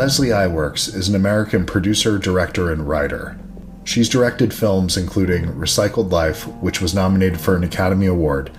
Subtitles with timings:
[0.00, 3.38] Leslie Iwerks is an American producer, director, and writer.
[3.84, 8.50] She's directed films including Recycled Life, which was nominated for an Academy Award,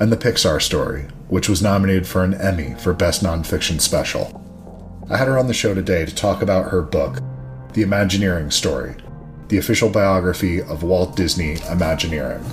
[0.00, 4.42] and The Pixar Story, which was nominated for an Emmy for Best Nonfiction Special.
[5.08, 7.20] I had her on the show today to talk about her book,
[7.74, 8.96] The Imagineering Story,
[9.46, 12.44] the official biography of Walt Disney Imagineering.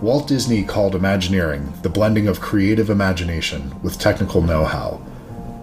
[0.00, 5.02] Walt Disney called Imagineering the blending of creative imagination with technical know how.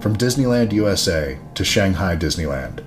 [0.01, 2.83] From Disneyland USA to Shanghai Disneyland,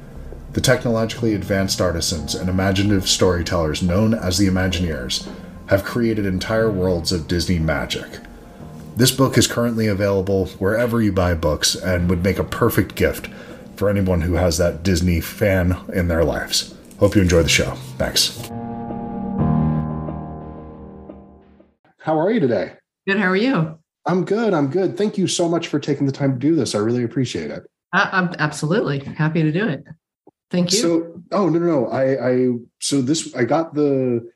[0.53, 5.31] the technologically advanced artisans and imaginative storytellers known as the Imagineers
[5.69, 8.19] have created entire worlds of Disney magic.
[8.97, 13.29] This book is currently available wherever you buy books and would make a perfect gift
[13.77, 16.75] for anyone who has that Disney fan in their lives.
[16.99, 17.75] Hope you enjoy the show.
[17.97, 18.49] Thanks.
[21.99, 22.73] How are you today?
[23.07, 23.19] Good.
[23.19, 23.79] How are you?
[24.07, 24.53] I'm good.
[24.53, 24.97] I'm good.
[24.97, 26.75] Thank you so much for taking the time to do this.
[26.75, 27.65] I really appreciate it.
[27.93, 29.85] Uh, I'm absolutely happy to do it.
[30.51, 30.79] Thank you.
[30.79, 31.89] So, oh no, no, no.
[31.89, 32.49] I, I,
[32.81, 34.29] so this, I got the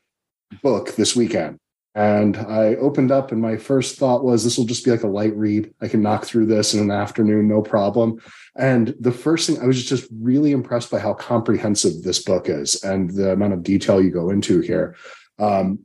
[0.63, 1.59] book this weekend,
[1.93, 5.07] and I opened up, and my first thought was, this will just be like a
[5.07, 5.73] light read.
[5.81, 8.19] I can knock through this in an afternoon, no problem.
[8.57, 12.83] And the first thing I was just really impressed by how comprehensive this book is,
[12.83, 14.95] and the amount of detail you go into here.
[15.37, 15.79] Um,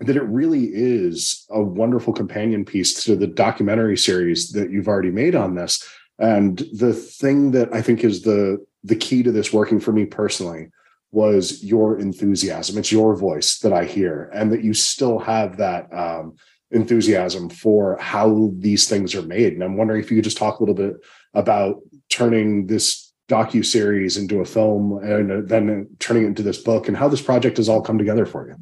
[0.00, 5.10] that it really is a wonderful companion piece to the documentary series that you've already
[5.10, 5.86] made on this.
[6.18, 10.06] And the thing that I think is the the key to this working for me
[10.06, 10.68] personally
[11.12, 12.78] was your enthusiasm.
[12.78, 16.36] It's your voice that I hear, and that you still have that um,
[16.70, 19.52] enthusiasm for how these things are made.
[19.52, 20.94] And I'm wondering if you could just talk a little bit
[21.34, 26.88] about turning this docu series into a film and then turning it into this book,
[26.88, 28.56] and how this project has all come together for you.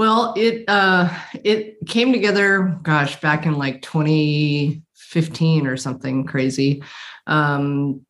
[0.00, 6.82] Well, it uh, it came together, gosh, back in like 2015 or something crazy,
[7.26, 8.00] um,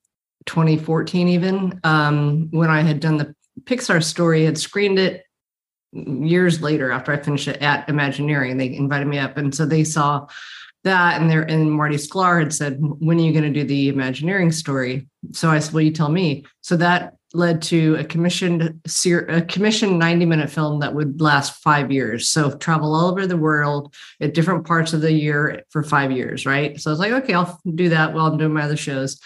[0.46, 1.80] 2014 even.
[1.82, 3.34] Um, when I had done the
[3.64, 5.24] Pixar story, had screened it
[5.92, 8.56] years later after I finished it at Imagineering.
[8.56, 10.28] They invited me up, and so they saw
[10.84, 13.88] that, and there and Marty Sklar had said, "When are you going to do the
[13.88, 18.80] Imagineering story?" So I said, "Well, you tell me." So that led to a commissioned
[19.28, 22.28] a commissioned 90 minute film that would last five years.
[22.28, 26.44] So travel all over the world at different parts of the year for five years
[26.44, 26.80] right?
[26.80, 29.20] So i was like okay i'll do that while i'm doing my other shows.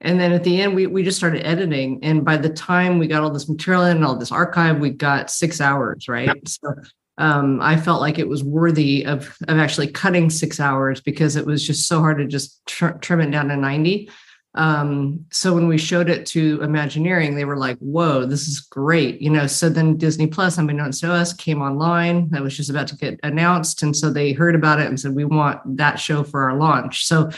[0.00, 2.02] And then at the end we, we just started editing.
[2.02, 4.90] And by the time we got all this material in and all this archive we
[4.90, 6.48] got six hours right?
[6.48, 6.74] So
[7.16, 11.46] um, i felt like it was worthy of, of actually cutting six hours because it
[11.46, 14.10] was just so hard to just tr- trim it down to 90
[14.54, 19.20] um, so when we showed it to Imagineering, they were like, whoa, this is great.
[19.20, 22.30] You know, so then Disney Plus, unbeknownst to us, came online.
[22.30, 23.82] That was just about to get announced.
[23.82, 27.06] And so they heard about it and said, we want that show for our launch.
[27.06, 27.30] So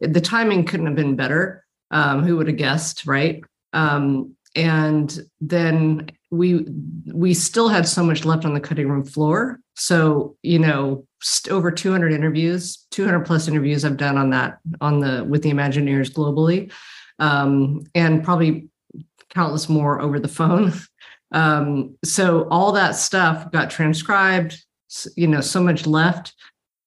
[0.00, 1.64] the timing couldn't have been better.
[1.90, 3.44] Um, who would have guessed, right?
[3.72, 6.66] Um, and then we
[7.12, 9.60] we still had so much left on the cutting room floor.
[9.74, 11.06] So you know
[11.50, 16.12] over 200 interviews 200 plus interviews i've done on that on the with the imagineers
[16.12, 16.70] globally.
[17.18, 18.68] Um, and probably
[19.30, 20.72] countless more over the phone.
[21.32, 24.62] Um, so all that stuff got transcribed
[25.16, 26.32] you know so much left.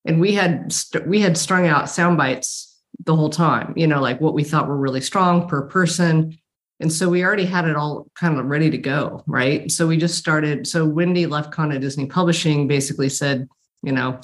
[0.05, 3.99] And we had st- we had strung out sound bites the whole time you know
[3.99, 6.37] like what we thought were really strong per person
[6.79, 9.71] and so we already had it all kind of ready to go, right?
[9.71, 10.67] So we just started.
[10.67, 13.47] So Wendy Lefkon at Disney Publishing basically said,
[13.81, 14.21] you know,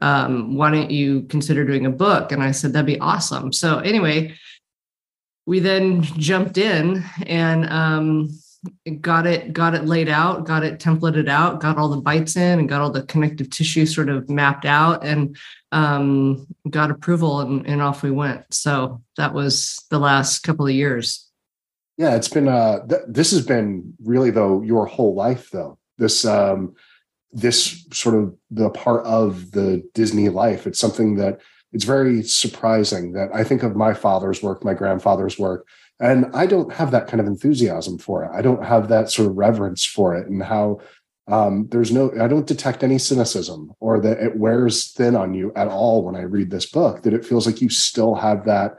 [0.00, 2.30] um, why don't you consider doing a book?
[2.32, 3.52] And I said, that'd be awesome.
[3.52, 4.36] So anyway,
[5.46, 8.28] we then jumped in and um,
[9.00, 12.60] got it got it laid out, got it templated out, got all the bites in,
[12.60, 15.36] and got all the connective tissue sort of mapped out, and
[15.72, 18.52] um, got approval, and, and off we went.
[18.52, 21.29] So that was the last couple of years.
[22.00, 25.78] Yeah, it's been uh th- this has been really though your whole life though.
[25.98, 26.72] This um
[27.30, 30.66] this sort of the part of the Disney life.
[30.66, 31.42] It's something that
[31.74, 35.68] it's very surprising that I think of my father's work, my grandfather's work,
[36.00, 38.30] and I don't have that kind of enthusiasm for it.
[38.32, 40.80] I don't have that sort of reverence for it and how
[41.28, 45.52] um, there's no, I don't detect any cynicism or that it wears thin on you
[45.54, 48.76] at all when I read this book, that it feels like you still have that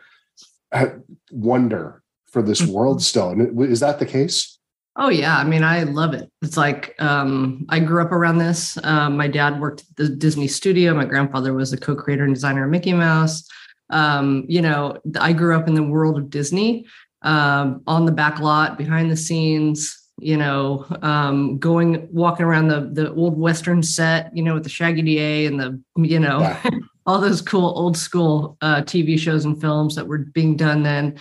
[0.72, 0.88] uh,
[1.32, 2.01] wonder
[2.32, 2.72] for this mm-hmm.
[2.72, 3.36] world still.
[3.62, 4.58] Is that the case?
[4.98, 6.30] Oh yeah, I mean, I love it.
[6.42, 8.78] It's like um, I grew up around this.
[8.84, 10.94] Um, my dad worked at the Disney studio.
[10.94, 13.48] My grandfather was a co-creator and designer of Mickey Mouse.
[13.90, 16.86] Um, you know, I grew up in the world of Disney,
[17.22, 19.98] um, on the back lot, behind the scenes.
[20.20, 24.36] You know, um, going walking around the the old Western set.
[24.36, 26.70] You know, with the Shaggy DA and the you know yeah.
[27.06, 31.18] all those cool old school uh, TV shows and films that were being done then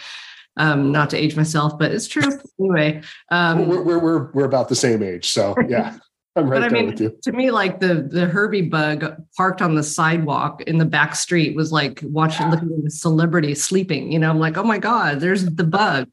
[0.60, 3.00] Um, not to age myself, but it's true anyway.
[3.30, 5.30] Um, we're, we're, we're, we're about the same age.
[5.30, 5.96] So yeah.
[6.36, 7.18] I'm right but I mean, with you.
[7.24, 11.56] to me, like the the Herbie bug parked on the sidewalk in the back street
[11.56, 14.12] was like watching, looking at a celebrity sleeping.
[14.12, 16.08] You know, I'm like, oh my god, there's the bug.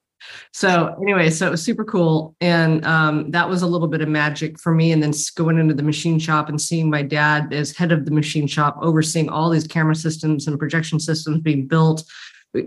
[0.53, 4.09] So anyway, so it was super cool, and um, that was a little bit of
[4.09, 4.91] magic for me.
[4.91, 8.11] And then going into the machine shop and seeing my dad as head of the
[8.11, 12.03] machine shop, overseeing all these camera systems and projection systems being built.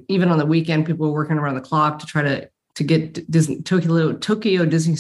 [0.09, 3.31] Even on the weekend, people were working around the clock to try to to get
[3.31, 4.97] Disney Tokyo Tokyo Disney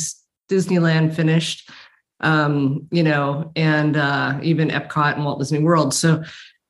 [0.51, 1.71] Disneyland finished
[2.21, 5.95] um, you know, and uh, even Epcot and Walt Disney World.
[5.95, 6.23] So,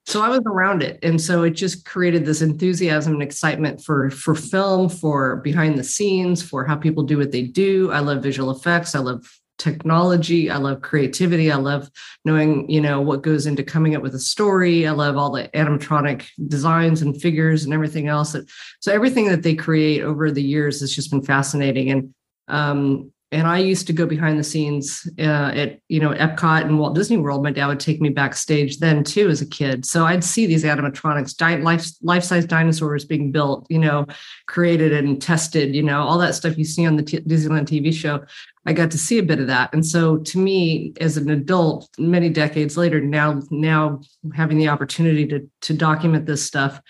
[0.07, 4.11] so I was around it, and so it just created this enthusiasm and excitement for
[4.11, 7.91] for film, for behind the scenes, for how people do what they do.
[7.93, 8.95] I love visual effects.
[8.95, 9.27] I love
[9.61, 10.51] technology.
[10.51, 11.53] I love creativity.
[11.53, 11.91] I love
[12.25, 14.87] knowing, you know, what goes into coming up with a story.
[14.87, 18.35] I love all the animatronic designs and figures and everything else.
[18.81, 21.91] So everything that they create over the years has just been fascinating.
[21.91, 22.15] And
[22.49, 26.79] um, and I used to go behind the scenes uh, at you know Epcot and
[26.79, 27.43] Walt Disney World.
[27.43, 30.65] My dad would take me backstage then too as a kid, so I'd see these
[30.65, 34.07] animatronics, di- life life size dinosaurs being built, you know,
[34.47, 37.93] created and tested, you know, all that stuff you see on the T- Disneyland TV
[37.93, 38.25] show.
[38.67, 41.89] I got to see a bit of that, and so to me, as an adult,
[41.99, 44.01] many decades later, now now
[44.35, 46.81] having the opportunity to to document this stuff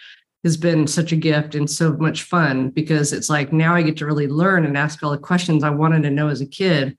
[0.44, 3.96] has been such a gift and so much fun because it's like now I get
[3.98, 6.96] to really learn and ask all the questions I wanted to know as a kid.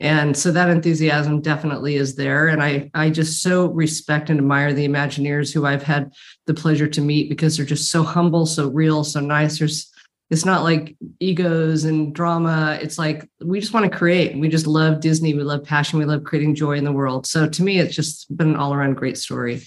[0.00, 2.48] And so that enthusiasm definitely is there.
[2.48, 6.12] And I, I just so respect and admire the Imagineers who I've had
[6.46, 9.58] the pleasure to meet because they're just so humble, so real, so nice.
[9.58, 9.92] There's,
[10.30, 12.78] it's not like egos and drama.
[12.80, 14.38] It's like we just want to create.
[14.38, 15.34] We just love Disney.
[15.34, 15.98] We love passion.
[15.98, 17.26] We love creating joy in the world.
[17.26, 19.62] So to me, it's just been an all around great story.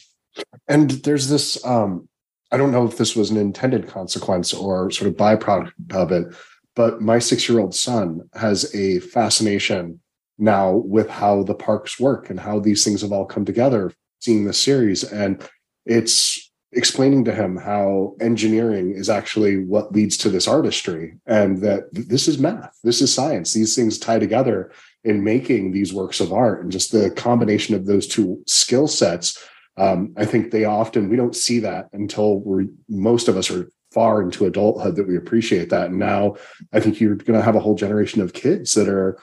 [0.67, 2.07] And there's this um,
[2.53, 6.27] I don't know if this was an intended consequence or sort of byproduct of it,
[6.75, 9.99] but my six year old son has a fascination
[10.37, 14.45] now with how the parks work and how these things have all come together, seeing
[14.45, 15.03] this series.
[15.03, 15.41] And
[15.87, 21.85] it's explaining to him how engineering is actually what leads to this artistry and that
[21.91, 23.53] this is math, this is science.
[23.53, 24.71] These things tie together
[25.03, 26.61] in making these works of art.
[26.61, 29.43] And just the combination of those two skill sets
[29.77, 33.69] um, I think they often we don't see that until we're most of us are
[33.91, 35.89] far into adulthood that we appreciate that.
[35.89, 36.35] And now
[36.73, 39.19] I think you're going to have a whole generation of kids that are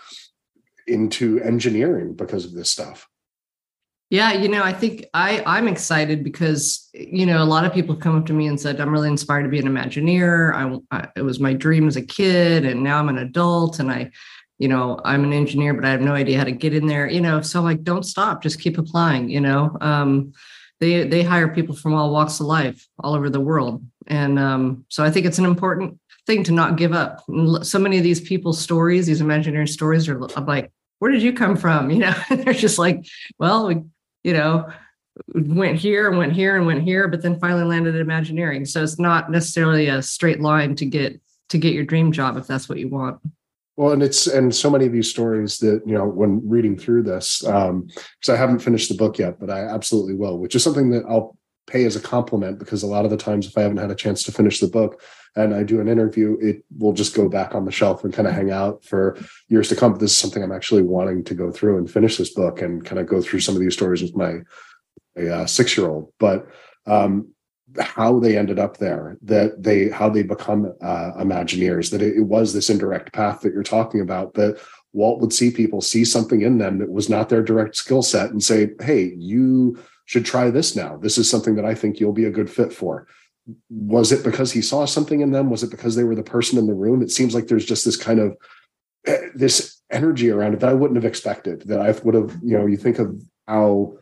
[0.86, 3.08] into engineering because of this stuff.
[4.10, 7.94] Yeah, you know, I think I I'm excited because you know a lot of people
[7.94, 10.52] come up to me and said I'm really inspired to be an Imagineer.
[10.52, 13.88] I, I it was my dream as a kid, and now I'm an adult, and
[13.88, 14.10] I
[14.60, 17.08] you know i'm an engineer but i have no idea how to get in there
[17.08, 19.76] you know so like don't stop just keep applying you know?
[19.80, 20.32] Um,
[20.80, 23.84] they they hire people from all walks of life all over the world.
[24.06, 27.22] And um, so i think it's an important thing to not give up.
[27.62, 31.32] So many of these people's stories these imaginary stories are I'm like where did you
[31.32, 31.90] come from?
[31.94, 33.06] You know they're just like
[33.38, 33.82] well we,
[34.24, 34.68] you know
[35.34, 38.64] went here and went here and went here but then finally landed at imagineering.
[38.64, 41.20] So it's not necessarily a straight line to get
[41.50, 43.20] to get your dream job if that's what you want
[43.80, 47.02] well, and it's and so many of these stories that you know when reading through
[47.04, 50.54] this, um, because um, I haven't finished the book yet, but I absolutely will, which
[50.54, 53.56] is something that I'll pay as a compliment because a lot of the times if
[53.56, 55.00] I haven't had a chance to finish the book
[55.34, 58.28] and I do an interview, it will just go back on the shelf and kind
[58.28, 59.16] of hang out for
[59.48, 59.92] years to come.
[59.92, 62.84] But this is something I'm actually wanting to go through and finish this book and
[62.84, 64.40] kind of go through some of these stories with my
[65.18, 66.12] uh, six year old.
[66.18, 66.48] But
[66.86, 67.28] um,
[67.78, 72.22] how they ended up there that they how they become uh, imagineers that it, it,
[72.22, 74.60] was this indirect path that you're talking about that
[74.92, 78.30] walt would see people see something in them that was not their direct skill set
[78.30, 79.78] and say hey you
[80.10, 80.96] should try this now.
[80.96, 83.06] This is something that i think you'll be a good fit for.
[83.68, 85.50] Was it because he saw something in them?
[85.50, 87.00] Was it because they were the person in the room?
[87.00, 88.36] It seems like there's just this kind of
[89.06, 92.56] eh, this energy around it that i wouldn't have expected that i would have you
[92.56, 93.92] know you think of how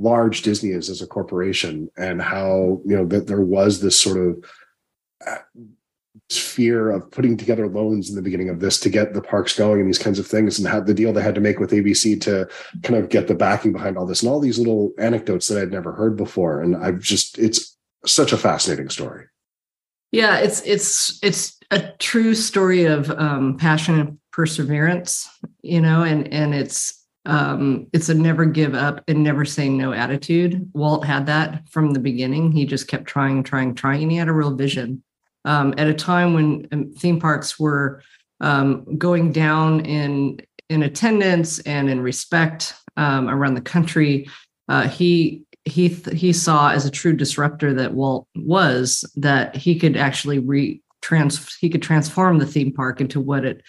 [0.00, 4.18] large Disney is as a corporation and how you know that there was this sort
[4.18, 4.44] of
[5.26, 5.38] uh,
[6.30, 9.80] fear of putting together loans in the beginning of this to get the parks going
[9.80, 12.20] and these kinds of things and how the deal they had to make with ABC
[12.20, 12.48] to
[12.82, 15.72] kind of get the backing behind all this and all these little anecdotes that I'd
[15.72, 17.76] never heard before and I've just it's
[18.06, 19.26] such a fascinating story.
[20.12, 25.28] Yeah, it's it's it's a true story of um, passion and perseverance,
[25.62, 26.99] you know, and and it's
[27.30, 30.68] um, it's a never give up and never say no attitude.
[30.74, 32.50] Walt had that from the beginning.
[32.50, 35.04] He just kept trying, trying, trying, and he had a real vision.
[35.44, 38.02] Um, at a time when um, theme parks were
[38.40, 44.28] um, going down in in attendance and in respect um, around the country,
[44.68, 49.96] uh, he he he saw as a true disruptor that Walt was that he could
[49.96, 53.62] actually re trans he could transform the theme park into what it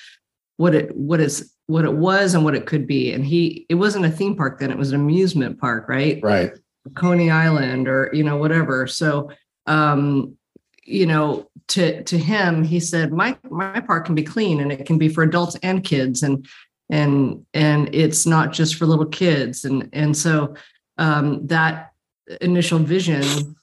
[0.58, 3.12] what it what is what it was and what it could be.
[3.12, 6.20] And he it wasn't a theme park then; it was an amusement park, right?
[6.22, 6.52] Right.
[6.96, 8.88] Coney Island or you know whatever.
[8.88, 9.30] So
[9.68, 10.38] um,
[10.84, 14.86] you know to to him he said my my park can be clean and it
[14.86, 16.46] can be for adults and kids and
[16.90, 20.56] and and it's not just for little kids and and so
[20.98, 21.94] um, that
[22.42, 23.56] initial vision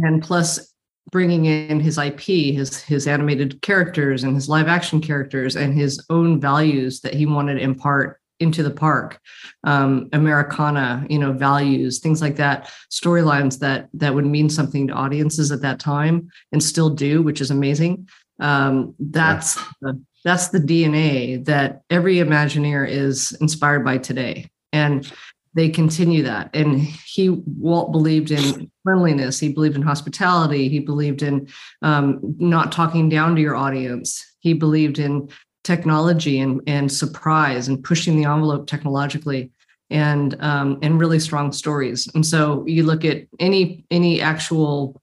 [0.00, 0.73] and plus
[1.10, 6.04] bringing in his IP, his his animated characters and his live action characters and his
[6.10, 9.20] own values that he wanted to impart into the park,
[9.64, 14.92] um, Americana, you know, values, things like that, storylines that that would mean something to
[14.92, 18.08] audiences at that time and still do, which is amazing.
[18.40, 25.10] Um, that's the, that's the DNA that every Imagineer is inspired by today, and
[25.54, 26.50] they continue that.
[26.52, 29.38] And he Walt believed in cleanliness.
[29.38, 30.68] He believed in hospitality.
[30.68, 31.48] He believed in
[31.82, 34.24] um, not talking down to your audience.
[34.40, 35.28] He believed in
[35.62, 39.50] technology and and surprise and pushing the envelope technologically
[39.90, 42.08] and um, and really strong stories.
[42.14, 45.00] And so you look at any any actual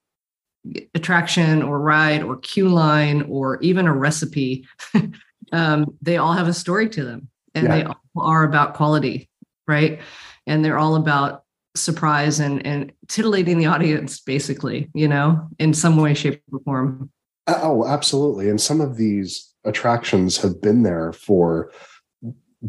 [0.94, 4.68] attraction or ride or queue line or even a recipe,
[5.52, 7.76] um, they all have a story to them, and yeah.
[7.76, 9.30] they all are about quality,
[9.68, 10.02] right?
[10.48, 11.44] And they're all about
[11.76, 17.12] surprise and and titillating the audience, basically, you know, in some way, shape, or form.
[17.48, 18.50] Oh, absolutely.
[18.50, 21.72] And some of these attractions have been there for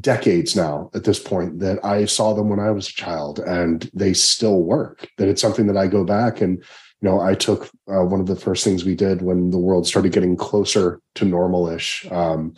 [0.01, 3.91] decades now at this point that I saw them when I was a child and
[3.93, 5.09] they still work.
[5.19, 8.27] That it's something that I go back and, you know, I took uh, one of
[8.27, 12.07] the first things we did when the world started getting closer to normal-ish.
[12.11, 12.55] Um,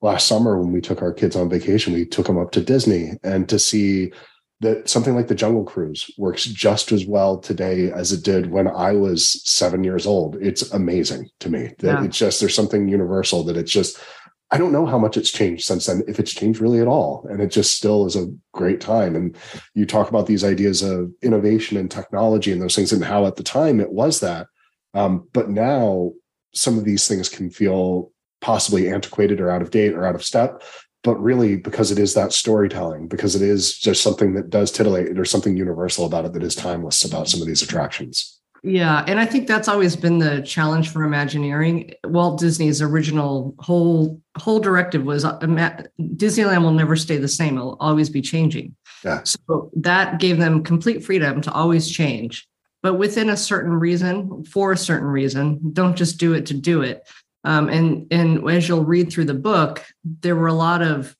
[0.00, 3.12] last summer when we took our kids on vacation, we took them up to Disney
[3.22, 4.12] and to see
[4.60, 8.66] that something like the Jungle Cruise works just as well today as it did when
[8.66, 10.36] I was seven years old.
[10.36, 12.04] It's amazing to me that yeah.
[12.04, 14.00] it's just there's something universal that it's just
[14.50, 17.26] I don't know how much it's changed since then, if it's changed really at all.
[17.30, 19.14] And it just still is a great time.
[19.14, 19.36] And
[19.74, 23.36] you talk about these ideas of innovation and technology and those things, and how at
[23.36, 24.46] the time it was that.
[24.94, 26.12] Um, but now
[26.54, 28.10] some of these things can feel
[28.40, 30.62] possibly antiquated or out of date or out of step
[31.08, 35.14] but really because it is that storytelling, because it is just something that does titillate,
[35.14, 38.38] there's something universal about it that is timeless about some of these attractions.
[38.62, 41.94] Yeah, and I think that's always been the challenge for Imagineering.
[42.04, 47.78] Walt Disney's original whole whole directive was uh, Disneyland will never stay the same; it'll
[47.80, 48.76] always be changing.
[49.02, 49.22] Yeah.
[49.24, 52.46] So that gave them complete freedom to always change,
[52.82, 55.72] but within a certain reason, for a certain reason.
[55.72, 57.08] Don't just do it to do it.
[57.48, 61.16] Um, and and as you'll read through the book, there were a lot of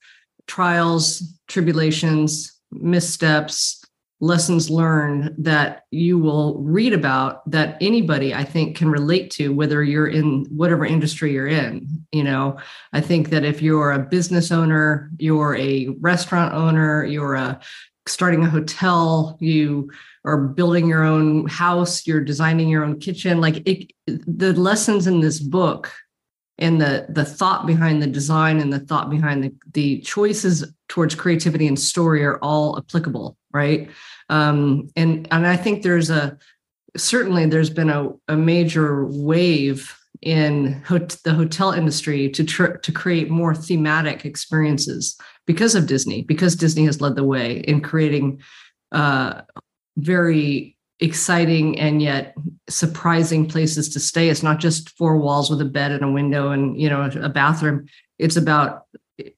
[0.47, 3.83] trials, tribulations, missteps,
[4.21, 9.83] lessons learned that you will read about that anybody I think can relate to, whether
[9.83, 12.05] you're in whatever industry you're in.
[12.13, 12.59] You know,
[12.93, 17.59] I think that if you're a business owner, you're a restaurant owner, you're a
[18.07, 19.91] starting a hotel, you
[20.27, 23.41] are building your own house, you're designing your own kitchen.
[23.41, 25.91] Like it, the lessons in this book
[26.59, 31.15] and the the thought behind the design and the thought behind the, the choices towards
[31.15, 33.91] creativity and story are all applicable right?
[34.29, 36.37] Um, and and i think there's a
[36.97, 42.93] certainly there's been a, a major wave in hot, the hotel industry to tr- to
[42.93, 48.41] create more thematic experiences because of disney because disney has led the way in creating
[48.91, 49.43] uh,
[49.97, 52.35] very exciting and yet
[52.69, 54.29] surprising places to stay.
[54.29, 57.29] It's not just four walls with a bed and a window and you know a
[57.29, 57.87] bathroom.
[58.19, 58.87] It's about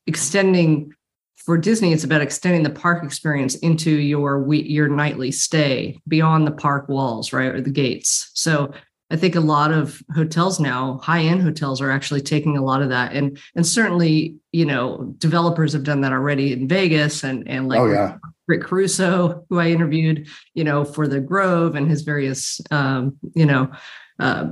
[0.07, 0.93] extending
[1.37, 1.93] for Disney.
[1.93, 7.33] It's about extending the park experience into your your nightly stay beyond the park walls,
[7.33, 8.31] right, or the gates.
[8.35, 8.73] So
[9.11, 12.83] I think a lot of hotels now, high end hotels, are actually taking a lot
[12.83, 17.49] of that, and and certainly you know developers have done that already in Vegas and
[17.49, 18.17] and like oh, yeah.
[18.47, 23.47] Rick Caruso, who I interviewed, you know, for the Grove and his various, um, you
[23.47, 23.71] know,
[24.19, 24.51] uh,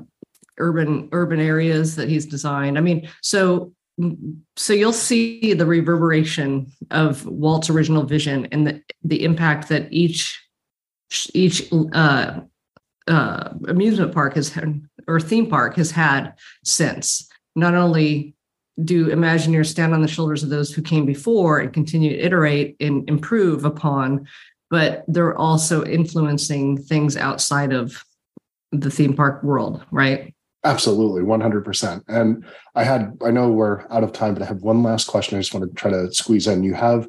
[0.59, 2.79] urban urban areas that he's designed.
[2.79, 3.73] I mean, so
[4.57, 10.41] so you'll see the reverberation of Walt's original vision and the the impact that each
[11.35, 12.41] each uh,
[13.09, 16.35] uh, amusement park has had or theme park has had
[16.65, 17.29] since.
[17.57, 18.35] Not only
[18.85, 22.77] do Imagineers stand on the shoulders of those who came before and continue to iterate
[22.79, 24.29] and improve upon,
[24.71, 28.05] but they're also influencing things outside of
[28.71, 30.35] the theme park world, right?
[30.65, 32.03] Absolutely, 100%.
[32.09, 35.39] And I had, I know we're out of time, but I have one last question
[35.39, 36.63] I just want to try to squeeze in.
[36.63, 37.09] You have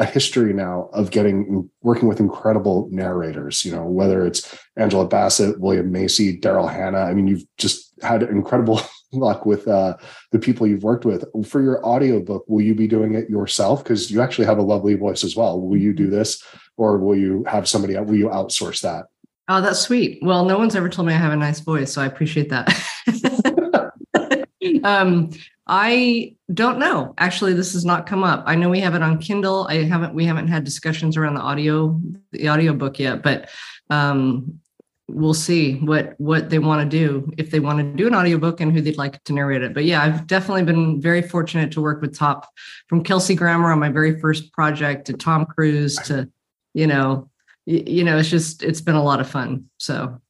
[0.00, 3.66] a history now of getting working with incredible narrators.
[3.66, 7.02] You know, whether it's Angela Bassett, William Macy, Daryl Hannah.
[7.02, 8.80] I mean, you've just had incredible
[9.12, 9.98] luck with uh,
[10.32, 11.26] the people you've worked with.
[11.46, 13.84] For your audiobook, will you be doing it yourself?
[13.84, 15.60] Because you actually have a lovely voice as well.
[15.60, 16.42] Will you do this,
[16.78, 17.98] or will you have somebody?
[17.98, 19.04] Will you outsource that?
[19.48, 20.20] Oh, that's sweet.
[20.22, 22.72] Well, no one's ever told me I have a nice voice, so I appreciate that.
[24.84, 25.30] um,
[25.72, 27.14] I don't know.
[27.16, 28.42] Actually, this has not come up.
[28.44, 29.68] I know we have it on Kindle.
[29.70, 30.12] I haven't.
[30.14, 32.00] We haven't had discussions around the audio,
[32.32, 33.48] the audio book yet, but
[33.88, 34.58] um,
[35.06, 38.60] we'll see what what they want to do if they want to do an audiobook
[38.60, 39.72] and who they'd like to narrate it.
[39.72, 42.48] But yeah, I've definitely been very fortunate to work with top
[42.88, 46.28] from Kelsey Grammer on my very first project to Tom Cruise to
[46.74, 47.30] you know
[47.66, 49.66] you know it's just it's been a lot of fun.
[49.78, 50.20] So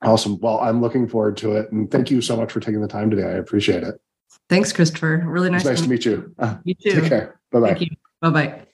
[0.00, 0.40] Awesome.
[0.40, 1.70] Well, I'm looking forward to it.
[1.70, 3.22] And thank you so much for taking the time today.
[3.22, 4.00] I appreciate it.
[4.48, 5.22] Thanks, Christopher.
[5.26, 5.64] Really nice.
[5.64, 6.34] Nice to meet you.
[6.38, 7.00] Uh, you too.
[7.00, 7.40] Take care.
[7.50, 7.68] Bye bye.
[7.68, 7.88] Thank you.
[8.20, 8.66] Bye bye.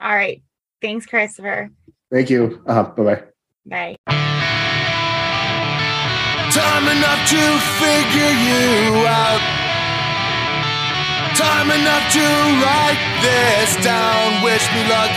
[0.00, 0.42] All right.
[0.82, 1.70] Thanks, Christopher.
[2.10, 2.62] Thank you.
[2.66, 3.22] Uh, bye bye.
[3.66, 3.96] Bye.
[6.52, 7.42] Time enough to
[7.78, 9.58] figure you out.
[11.36, 12.24] Time enough to
[12.64, 14.42] write this down.
[14.42, 15.10] Wish me luck,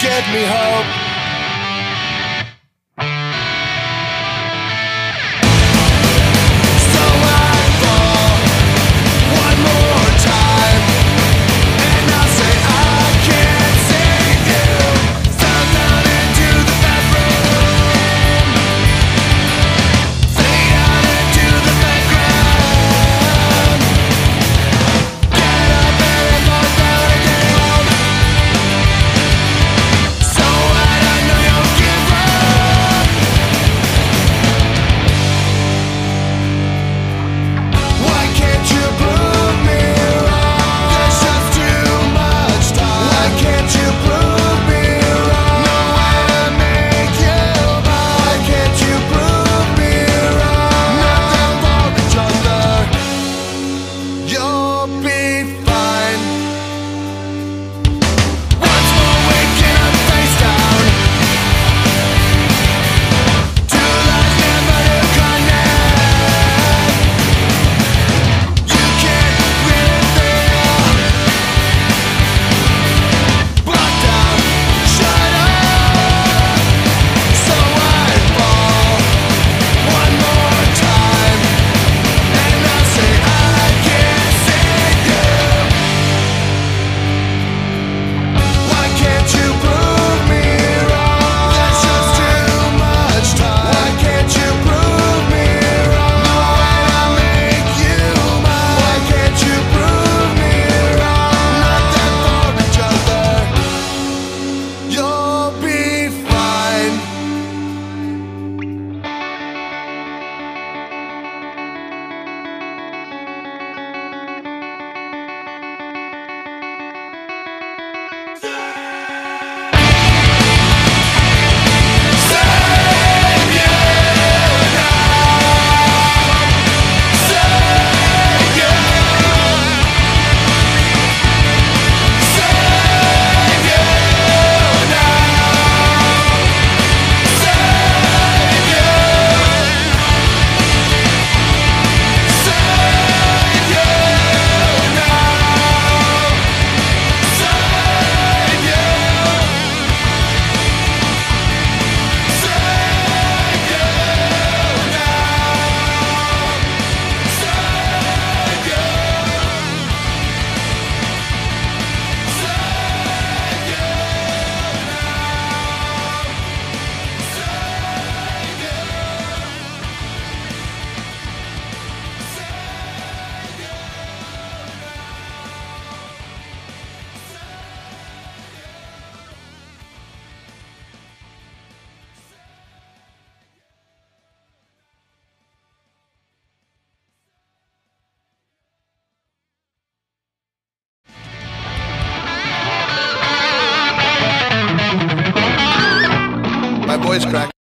[0.00, 1.03] give me hope.